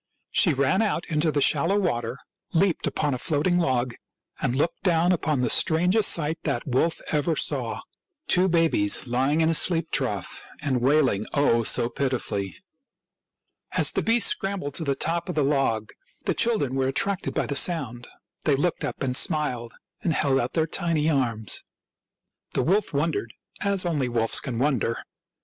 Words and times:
She 0.31 0.55
ran 0.55 0.81
out 0.81 1.05
into 1.09 1.31
the 1.31 1.41
shallow 1.41 1.77
water, 1.77 2.17
leaped 2.53 2.87
upon 2.87 3.13
a 3.13 3.19
floating 3.19 3.59
log, 3.59 3.93
and 4.41 4.55
looked 4.55 4.81
down 4.81 5.11
upon 5.11 5.41
the 5.41 5.47
strangest 5.51 6.09
sight 6.09 6.39
that 6.41 6.65
wolf 6.67 7.01
ever 7.11 7.35
saw— 7.35 7.81
two 8.27 8.49
babies 8.49 9.05
lying 9.05 9.41
in 9.41 9.49
a 9.49 9.53
sheep 9.53 9.91
trough 9.91 10.43
and 10.59 10.81
wailing, 10.81 11.27
oh, 11.35 11.61
so 11.61 11.87
pitifully! 11.87 12.55
As 13.73 13.91
the 13.91 14.01
beast 14.01 14.25
scrambled 14.27 14.73
to 14.73 14.83
the 14.83 14.95
top 14.95 15.29
of 15.29 15.35
the 15.35 15.43
log 15.43 15.91
the 16.25 16.33
children 16.33 16.73
were 16.73 16.87
attracted 16.87 17.35
by 17.35 17.45
the 17.45 17.55
sound; 17.55 18.07
they 18.45 18.55
looked 18.55 18.83
up 18.83 19.03
and 19.03 19.15
smiled 19.15 19.75
and 20.01 20.13
held 20.13 20.39
out 20.39 20.53
their 20.53 20.65
tiny 20.65 21.11
arms. 21.11 21.63
The 22.53 22.63
wolf 22.63 22.91
wondered, 22.91 23.35
as 23.63 23.85
only 23.85 24.09
wolves 24.09 24.39
can 24.39 24.57
wonder. 24.57 25.03